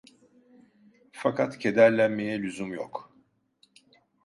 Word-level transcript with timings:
Fakat 1.11 1.57
kederlenmeye 1.59 2.41
lüzum 2.41 2.73
yok. 2.73 3.13